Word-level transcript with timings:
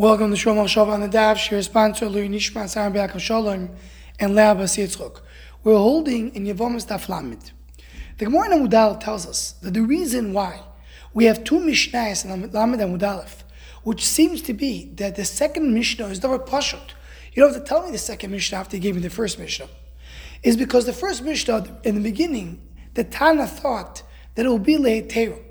Welcome 0.00 0.34
to 0.34 0.36
Shomar 0.38 0.64
Shav 0.64 0.88
on 0.88 1.02
the 1.02 1.08
Dav, 1.08 1.38
Shir 1.38 1.60
sponsor 1.60 2.08
Louis 2.08 2.30
Nishman, 2.30 2.64
Saram 2.64 2.94
Be'akim 2.94 3.20
Shalom, 3.20 3.68
and 4.18 4.34
Leah 4.34 4.54
Bas. 4.54 4.78
We're 5.62 5.76
holding 5.76 6.34
in 6.34 6.46
Yavamas 6.46 6.86
Daf 6.86 7.10
Lamed. 7.10 7.52
The 8.16 8.24
Gemara 8.24 8.50
in 8.50 8.66
Amudal 8.66 8.98
tells 8.98 9.26
us 9.26 9.52
that 9.60 9.74
the 9.74 9.82
reason 9.82 10.32
why 10.32 10.62
we 11.12 11.26
have 11.26 11.44
two 11.44 11.58
Mishnahs 11.58 12.24
in 12.24 12.30
Lamed 12.30 12.80
and 12.80 12.98
Amudalef, 12.98 13.42
which 13.82 14.06
seems 14.06 14.40
to 14.40 14.54
be 14.54 14.86
that 14.94 15.16
the 15.16 15.24
second 15.26 15.74
Mishnah 15.74 16.06
is 16.06 16.18
Davar 16.18 16.48
Pashut. 16.48 16.94
You 17.34 17.42
don't 17.42 17.52
have 17.52 17.62
to 17.62 17.68
tell 17.68 17.84
me 17.84 17.92
the 17.92 17.98
second 17.98 18.30
Mishnah 18.30 18.56
after 18.56 18.78
you 18.78 18.82
gave 18.82 18.94
me 18.94 19.02
the 19.02 19.10
first 19.10 19.38
Mishnah. 19.38 19.68
Is 20.42 20.56
because 20.56 20.86
the 20.86 20.94
first 20.94 21.22
Mishnah, 21.22 21.78
in 21.84 21.96
the 21.96 22.00
beginning, 22.00 22.66
the 22.94 23.04
Tana 23.04 23.46
thought 23.46 24.02
that 24.34 24.46
it 24.46 24.48
will 24.48 24.58
be 24.58 24.78
Le'etero. 24.78 25.42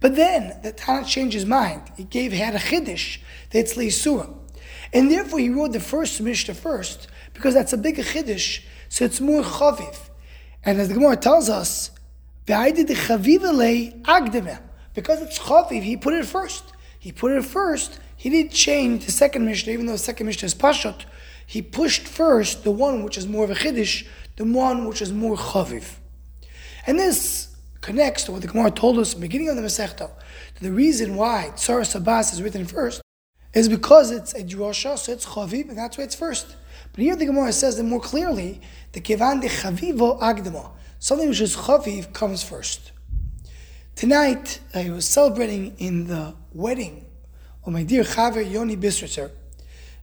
But 0.00 0.16
then 0.16 0.58
the 0.62 0.72
Tana 0.72 1.06
changed 1.06 1.34
his 1.34 1.46
mind. 1.46 1.82
He 1.96 2.04
gave 2.04 2.32
had 2.32 2.54
a 2.54 2.58
chiddush 2.58 3.18
that's 3.50 3.74
leisura, 3.74 4.34
and 4.92 5.10
therefore 5.10 5.38
he 5.38 5.50
wrote 5.50 5.72
the 5.72 5.80
first 5.80 6.20
Mishnah 6.20 6.54
first 6.54 7.06
because 7.34 7.54
that's 7.54 7.72
a 7.72 7.78
bigger 7.78 8.02
chiddush, 8.02 8.62
so 8.88 9.04
it's 9.04 9.20
more 9.20 9.42
chaviv. 9.42 9.96
And 10.64 10.80
as 10.80 10.88
the 10.88 10.94
Gemara 10.94 11.16
tells 11.16 11.48
us, 11.48 11.90
because 12.46 12.78
it's 15.22 15.38
chaviv, 15.38 15.82
he 15.82 15.96
put 15.96 16.14
it 16.14 16.26
first. 16.26 16.64
He 16.98 17.12
put 17.12 17.32
it 17.32 17.44
first. 17.44 18.00
He 18.16 18.28
didn't 18.28 18.52
change 18.52 19.06
the 19.06 19.12
second 19.12 19.46
Mishnah, 19.46 19.72
even 19.72 19.86
though 19.86 19.92
the 19.92 19.98
second 19.98 20.26
Mishnah 20.26 20.46
is 20.46 20.54
pashut. 20.54 21.04
He 21.46 21.62
pushed 21.62 22.06
first 22.06 22.64
the 22.64 22.70
one 22.70 23.02
which 23.02 23.16
is 23.16 23.26
more 23.26 23.44
of 23.44 23.50
a 23.50 23.54
chiddush, 23.54 24.06
the 24.36 24.44
one 24.44 24.86
which 24.86 25.00
is 25.00 25.12
more 25.12 25.36
chaviv. 25.36 25.96
And 26.86 26.98
this 26.98 27.49
connects 27.80 28.24
to 28.24 28.32
what 28.32 28.42
the 28.42 28.48
Gemara 28.48 28.70
told 28.70 28.98
us 28.98 29.14
in 29.14 29.20
the 29.20 29.26
beginning 29.26 29.48
of 29.48 29.56
the 29.56 29.62
Masechta. 29.62 30.10
The 30.60 30.72
reason 30.72 31.16
why 31.16 31.50
Tzara 31.54 31.82
Sabas 31.82 32.32
is 32.32 32.42
written 32.42 32.66
first 32.66 33.00
is 33.54 33.68
because 33.68 34.10
it's 34.10 34.34
a 34.34 34.44
drosha, 34.44 34.96
so 34.98 35.12
it's 35.12 35.26
chaviv, 35.26 35.68
and 35.68 35.78
that's 35.78 35.98
why 35.98 36.04
it's 36.04 36.14
first. 36.14 36.56
But 36.92 37.02
here 37.02 37.16
the 37.16 37.26
Gemara 37.26 37.52
says 37.52 37.76
that 37.76 37.84
more 37.84 38.00
clearly, 38.00 38.60
the 38.92 39.00
kevan 39.00 39.40
de 39.40 39.48
chavivo 39.48 40.20
agdama, 40.20 40.70
something 40.98 41.28
which 41.28 41.40
is 41.40 41.56
chaviv 41.56 42.12
comes 42.12 42.42
first. 42.42 42.92
Tonight, 43.96 44.60
I 44.74 44.90
was 44.90 45.04
celebrating 45.04 45.74
in 45.78 46.06
the 46.06 46.34
wedding 46.52 47.04
of 47.64 47.72
my 47.72 47.82
dear 47.82 48.02
Chaver 48.02 48.48
Yoni 48.50 48.76
Bistritzer, 48.76 49.30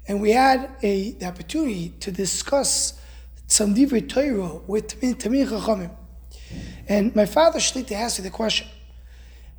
and 0.07 0.21
we 0.21 0.31
had 0.31 0.69
a, 0.83 1.13
the 1.13 1.25
opportunity 1.25 1.89
to 2.01 2.11
discuss 2.11 2.99
some 3.47 3.73
divrei 3.73 4.07
Torah 4.07 4.59
with 4.67 5.01
Tamir 5.01 5.47
Chachamim. 5.47 5.91
And 6.87 7.15
my 7.15 7.25
father 7.25 7.59
Shlita 7.59 7.91
asked 7.91 8.19
me 8.19 8.23
the 8.23 8.29
question. 8.29 8.67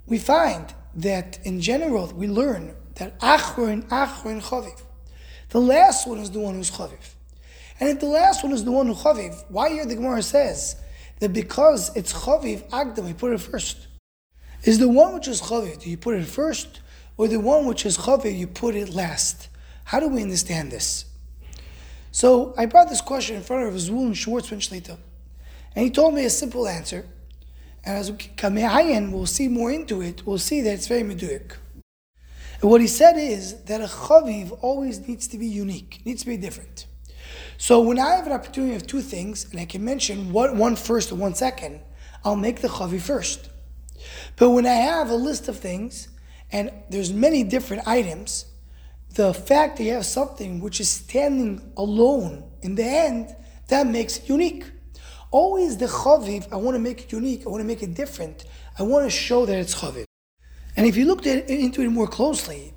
We 0.06 0.18
find 0.18 0.72
that 0.94 1.38
in 1.44 1.60
general 1.60 2.12
we 2.14 2.26
learn 2.26 2.74
that 2.94 3.18
Achron, 3.20 3.82
Achron, 3.88 4.42
Chaviv. 4.42 4.82
The 5.50 5.60
last 5.60 6.06
one 6.06 6.18
is 6.18 6.30
the 6.30 6.40
one 6.40 6.54
who's 6.54 6.70
Chaviv. 6.70 7.14
And 7.80 7.88
if 7.90 8.00
the 8.00 8.06
last 8.06 8.42
one 8.42 8.52
is 8.52 8.64
the 8.64 8.72
one 8.72 8.86
who's 8.86 8.98
Chaviv, 8.98 9.44
why 9.48 9.70
here 9.70 9.86
the 9.86 9.94
Gemara 9.94 10.22
says 10.22 10.76
that 11.20 11.32
because 11.32 11.94
it's 11.96 12.12
Chaviv, 12.12 12.68
Agdam, 12.70 13.04
we 13.04 13.12
put 13.12 13.32
it 13.32 13.40
first. 13.40 13.86
Is 14.64 14.78
the 14.78 14.88
one 14.88 15.14
which 15.14 15.28
is 15.28 15.40
Chaviv, 15.40 15.82
do 15.82 15.90
you 15.90 15.96
put 15.96 16.16
it 16.16 16.26
first? 16.26 16.80
Or 17.16 17.28
the 17.28 17.40
one 17.40 17.66
which 17.66 17.84
is 17.84 17.98
Chaviv, 17.98 18.36
you 18.36 18.46
put 18.46 18.74
it 18.74 18.88
last? 18.88 19.48
How 19.84 20.00
do 20.00 20.08
we 20.08 20.22
understand 20.22 20.70
this? 20.70 21.04
So 22.10 22.54
I 22.56 22.66
brought 22.66 22.88
this 22.88 23.00
question 23.00 23.36
in 23.36 23.42
front 23.42 23.68
of 23.68 23.74
Zvulun 23.74 24.12
Schwartzman 24.12 24.58
Shlita. 24.58 24.98
And 25.76 25.84
he 25.84 25.90
told 25.90 26.14
me 26.14 26.24
a 26.24 26.30
simple 26.30 26.66
answer. 26.66 27.06
And 27.88 27.96
as 27.96 28.12
we 28.12 28.18
come 28.36 28.56
we'll 29.12 29.24
see 29.24 29.48
more 29.48 29.72
into 29.72 30.02
it, 30.02 30.26
we'll 30.26 30.36
see 30.36 30.60
that 30.60 30.74
it's 30.74 30.86
very 30.86 31.00
meduyik. 31.00 31.56
And 32.60 32.70
what 32.70 32.82
he 32.82 32.86
said 32.86 33.16
is 33.16 33.62
that 33.62 33.80
a 33.80 33.86
chaviv 33.86 34.58
always 34.60 35.08
needs 35.08 35.26
to 35.28 35.38
be 35.38 35.46
unique, 35.46 36.02
needs 36.04 36.20
to 36.20 36.26
be 36.26 36.36
different. 36.36 36.86
So 37.56 37.80
when 37.80 37.98
I 37.98 38.16
have 38.16 38.26
an 38.26 38.32
opportunity 38.32 38.74
of 38.74 38.86
two 38.86 39.00
things, 39.00 39.50
and 39.50 39.58
I 39.58 39.64
can 39.64 39.82
mention 39.82 40.32
what 40.34 40.54
one 40.54 40.76
first 40.76 41.12
and 41.12 41.18
one 41.18 41.34
second, 41.34 41.80
I'll 42.26 42.36
make 42.36 42.60
the 42.60 42.68
chaviv 42.68 43.00
first. 43.00 43.48
But 44.36 44.50
when 44.50 44.66
I 44.66 44.74
have 44.74 45.08
a 45.08 45.14
list 45.14 45.48
of 45.48 45.58
things, 45.58 46.08
and 46.52 46.70
there's 46.90 47.10
many 47.10 47.42
different 47.42 47.88
items, 47.88 48.44
the 49.14 49.32
fact 49.32 49.78
that 49.78 49.84
you 49.84 49.94
have 49.94 50.04
something 50.04 50.60
which 50.60 50.78
is 50.78 50.90
standing 50.90 51.72
alone 51.74 52.44
in 52.60 52.74
the 52.74 52.84
end, 52.84 53.34
that 53.68 53.86
makes 53.86 54.18
it 54.18 54.28
unique. 54.28 54.66
Always 55.30 55.76
the 55.76 55.86
chaviv, 55.86 56.50
I 56.52 56.56
want 56.56 56.74
to 56.74 56.78
make 56.78 57.02
it 57.04 57.12
unique, 57.12 57.46
I 57.46 57.50
want 57.50 57.60
to 57.60 57.66
make 57.66 57.82
it 57.82 57.94
different, 57.94 58.44
I 58.78 58.82
want 58.82 59.04
to 59.04 59.10
show 59.10 59.44
that 59.46 59.58
it's 59.58 59.74
chaviv. 59.74 60.04
And 60.76 60.86
if 60.86 60.96
you 60.96 61.04
looked 61.04 61.26
at, 61.26 61.50
into 61.50 61.82
it 61.82 61.88
more 61.88 62.06
closely, 62.06 62.72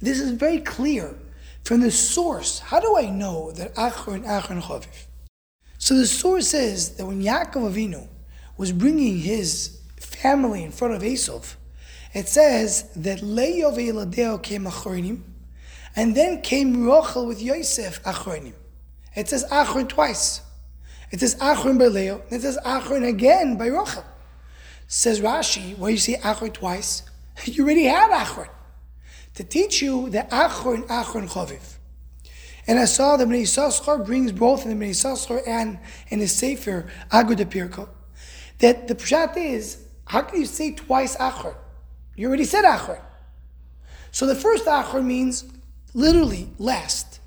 this 0.00 0.20
is 0.20 0.32
very 0.32 0.58
clear 0.58 1.16
from 1.64 1.80
the 1.80 1.90
source. 1.90 2.58
How 2.58 2.80
do 2.80 2.96
I 2.98 3.08
know 3.08 3.50
that 3.52 3.74
Achron, 3.76 4.24
Achron, 4.24 4.60
Chaviv? 4.60 5.06
So 5.78 5.96
the 5.96 6.06
source 6.06 6.48
says 6.48 6.96
that 6.96 7.06
when 7.06 7.22
Yaakov 7.22 7.72
Avinu 7.72 8.08
was 8.56 8.72
bringing 8.72 9.18
his 9.18 9.80
family 10.00 10.64
in 10.64 10.72
front 10.72 10.94
of 10.94 11.02
Esav, 11.02 11.54
it 12.14 12.28
says 12.28 12.90
that 12.96 13.20
Le'yov 13.20 13.76
Eladeo 13.76 14.42
came 14.42 14.64
Achronim, 14.64 15.22
and 15.94 16.14
then 16.14 16.42
came 16.42 16.84
Rochel 16.84 17.26
with 17.26 17.42
Yosef 17.42 18.02
Achronim. 18.02 18.54
It 19.14 19.28
says 19.28 19.44
Achron 19.50 19.88
twice. 19.88 20.42
It 21.10 21.20
says 21.20 21.36
Achron 21.36 21.78
by 21.78 21.86
Leo, 21.86 22.22
and 22.30 22.32
it 22.32 22.42
says 22.42 22.58
Achron 22.64 23.06
again 23.06 23.56
by 23.56 23.68
Rochel. 23.68 24.04
Says 24.88 25.20
Rashi, 25.20 25.76
why 25.78 25.90
you 25.90 25.96
see 25.96 26.16
Achron 26.16 26.52
twice? 26.52 27.02
You 27.44 27.64
already 27.64 27.84
have 27.84 28.10
Achron. 28.10 28.48
To 29.34 29.44
teach 29.44 29.82
you 29.82 30.08
the 30.08 30.26
Achron, 30.30 30.86
Achron 30.86 31.28
Chaviv. 31.28 31.76
And 32.66 32.78
I 32.78 32.86
saw 32.86 33.16
that 33.16 33.28
Bnei 33.28 33.42
Yissaschar 33.42 34.04
brings 34.04 34.32
both 34.32 34.64
in 34.64 34.76
the 34.76 34.84
Bnei 34.84 34.90
Yissaschar 34.90 35.42
and 35.46 35.78
in 36.08 36.18
the 36.18 36.26
Sefer 36.26 36.90
Agra 37.12 37.36
D'Pirka, 37.36 37.88
that 38.58 38.88
the 38.88 38.94
pshat 38.94 39.36
is, 39.36 39.84
how 40.06 40.22
can 40.22 40.40
you 40.40 40.46
say 40.46 40.72
twice 40.72 41.16
Achron? 41.16 41.54
You 42.16 42.28
already 42.28 42.44
said 42.44 42.64
Achron. 42.64 43.00
So 44.10 44.26
the 44.26 44.34
first 44.34 44.64
Achron 44.64 45.04
means 45.04 45.44
literally 45.92 46.50
last. 46.58 47.20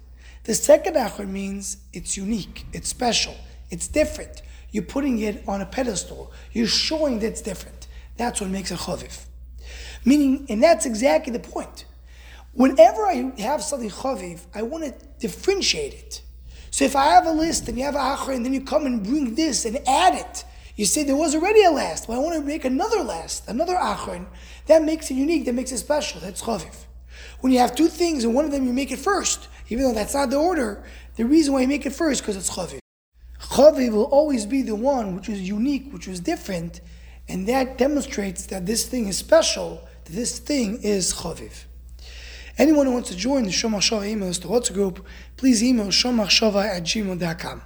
The 0.44 0.56
second 0.56 0.96
Achron 0.96 1.29
means 1.29 1.78
it's 1.94 2.17
unique, 2.17 2.66
it's 2.73 2.90
special, 2.90 3.35
it's 3.69 3.88
different. 3.88 4.41
You're 4.72 4.84
putting 4.84 5.19
it 5.19 5.44
on 5.47 5.62
a 5.62 5.66
pedestal. 5.66 6.31
You're 6.52 6.68
showing 6.68 7.19
that 7.19 7.28
it's 7.28 7.41
different. 7.41 7.88
That's 8.18 8.41
what 8.41 8.50
makes 8.50 8.72
it 8.72 8.80
chaviv. 8.80 9.25
Meaning, 10.06 10.46
and 10.50 10.62
that's 10.62 10.85
exactly 10.85 11.34
the 11.34 11.40
point. 11.40 11.85
Whenever 12.53 13.06
I 13.06 13.31
have 13.40 13.63
something 13.63 13.90
chaviv, 13.90 14.41
I 14.53 14.62
want 14.63 14.84
to 14.84 14.94
differentiate 15.19 15.94
it. 15.94 16.22
So 16.72 16.85
if 16.85 16.96
I 16.96 17.06
have 17.08 17.25
a 17.25 17.31
list 17.31 17.68
and 17.68 17.78
you 17.78 17.84
have 17.84 17.96
a 17.96 18.00
achar, 18.00 18.35
and 18.35 18.46
then 18.46 18.53
you 18.53 18.62
come 18.62 18.85
and 18.85 19.03
bring 19.03 19.35
this 19.35 19.66
and 19.66 19.78
add 19.88 20.16
it, 20.16 20.44
you 20.75 20.85
say 20.85 21.03
there 21.03 21.16
was 21.16 21.35
already 21.35 21.63
a 21.63 21.72
last, 21.72 22.08
but 22.08 22.13
I 22.13 22.19
want 22.19 22.35
to 22.35 22.41
make 22.41 22.63
another 22.63 23.02
last, 23.02 23.47
another 23.50 23.75
achron. 23.75 24.28
That 24.68 24.84
makes 24.84 25.12
it 25.12 25.16
unique. 25.16 25.46
That 25.46 25.53
makes 25.53 25.72
it 25.72 25.78
special. 25.79 26.22
That's 26.22 26.41
chaviv. 26.41 26.85
When 27.41 27.52
you 27.52 27.59
have 27.59 27.75
two 27.75 27.88
things 27.88 28.24
and 28.24 28.34
one 28.34 28.46
of 28.46 28.52
them 28.52 28.66
you 28.66 28.74
make 28.74 28.91
it 28.91 29.00
first, 29.00 29.47
even 29.69 29.84
though 29.84 29.94
that's 29.94 30.13
not 30.13 30.29
the 30.29 30.38
order, 30.38 30.84
the 31.16 31.25
reason 31.25 31.53
why 31.53 31.62
you 31.62 31.68
make 31.68 31.85
it 31.85 31.94
first 31.94 32.22
because 32.22 32.38
it's 32.38 32.50
chaviv. 32.50 32.79
Chaviv 33.50 33.92
will 33.92 34.04
always 34.04 34.46
be 34.46 34.62
the 34.62 34.76
one 34.76 35.16
which 35.16 35.28
is 35.28 35.42
unique, 35.42 35.92
which 35.92 36.08
is 36.08 36.20
different, 36.20 36.82
and 37.28 37.48
that 37.48 37.78
demonstrates 37.78 38.46
that 38.48 38.66
this 38.66 38.86
thing 38.88 39.08
is 39.08 39.18
special, 39.18 39.88
that 40.06 40.14
this 40.14 40.38
thing 40.40 40.80
is 40.84 41.14
chaviv. 41.14 41.66
Anyone 42.59 42.86
who 42.86 42.94
wants 42.94 43.09
to 43.09 43.16
join 43.16 43.44
the 43.44 43.52
Shomach 43.52 43.80
Shava 43.80 44.08
email 44.08 44.28
list, 44.28 44.42
the 44.42 44.50
WhatsApp 44.50 44.74
group, 44.74 45.06
please 45.38 45.64
email 45.64 45.88
shomachshava 45.88 46.66
at 46.66 46.84
gmail.com. 46.84 47.62